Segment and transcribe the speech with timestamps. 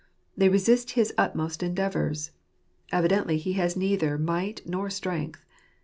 [0.35, 2.31] They resist his utmost endeavours.
[2.91, 5.45] Evidently he has neither might nor strength.